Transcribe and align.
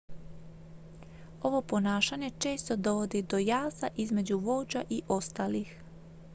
ovo 1.49 1.59
ponašanje 1.73 2.29
često 2.39 2.75
dovodi 2.75 3.21
do 3.21 3.37
jaza 3.37 3.89
između 3.95 4.37
vođa 4.39 4.83
i 4.89 5.01
ostalih 5.07 5.77